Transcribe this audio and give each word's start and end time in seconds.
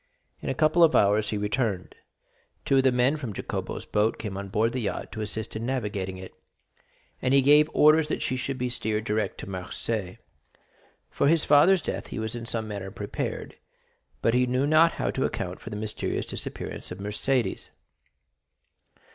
In 0.39 0.49
a 0.49 0.55
couple 0.55 0.83
of 0.83 0.95
hours 0.95 1.29
he 1.29 1.37
returned. 1.37 1.93
Two 2.65 2.77
of 2.77 2.83
the 2.83 2.91
men 2.91 3.17
from 3.17 3.33
Jacopo's 3.33 3.85
boat 3.85 4.17
came 4.17 4.35
on 4.35 4.47
board 4.47 4.73
the 4.73 4.81
yacht 4.81 5.11
to 5.11 5.21
assist 5.21 5.55
in 5.55 5.63
navigating 5.67 6.17
it, 6.17 6.33
and 7.21 7.35
he 7.35 7.41
gave 7.43 7.69
orders 7.71 8.07
that 8.07 8.23
she 8.23 8.35
should 8.35 8.57
be 8.57 8.67
steered 8.67 9.03
direct 9.03 9.37
to 9.37 9.47
Marseilles. 9.47 10.17
For 11.11 11.27
his 11.27 11.45
father's 11.45 11.83
death 11.83 12.07
he 12.07 12.17
was 12.17 12.33
in 12.33 12.47
some 12.47 12.67
manner 12.67 12.89
prepared; 12.89 13.57
but 14.23 14.33
he 14.33 14.47
knew 14.47 14.65
not 14.65 14.93
how 14.93 15.11
to 15.11 15.23
account 15.23 15.59
for 15.59 15.69
the 15.69 15.75
mysterious 15.75 16.25
disappearance 16.25 16.89
of 16.89 16.97
Mercédès. 16.97 17.69